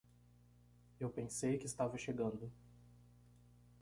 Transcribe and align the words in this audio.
Eu 0.99 1.11
pensei 1.11 1.59
que 1.59 1.67
estava 1.67 1.95
chegando. 1.95 2.51